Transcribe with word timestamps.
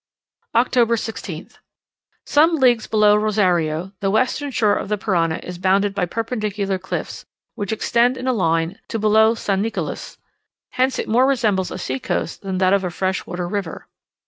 October 0.55 0.95
16th. 0.95 1.59
Some 2.25 2.55
leagues 2.55 2.87
below 2.87 3.15
Rozario, 3.15 3.91
the 3.99 4.09
western 4.09 4.49
shore 4.49 4.73
of 4.75 4.89
the 4.89 4.97
Parana 4.97 5.39
is 5.43 5.59
bounded 5.59 5.93
by 5.93 6.07
perpendicular 6.07 6.79
cliffs, 6.79 7.23
which 7.53 7.71
extend 7.71 8.17
in 8.17 8.25
a 8.25 8.33
long 8.33 8.49
line 8.69 8.79
to 8.87 8.97
below 8.97 9.35
San 9.35 9.61
Nicolas; 9.61 10.17
hence 10.71 10.97
it 10.97 11.07
more 11.07 11.27
resembles 11.27 11.69
a 11.69 11.77
sea 11.77 11.99
coast 11.99 12.41
than 12.41 12.57
that 12.57 12.73
of 12.73 12.83
a 12.83 12.89
fresh 12.89 13.27
water 13.27 13.47
river. 13.47 13.87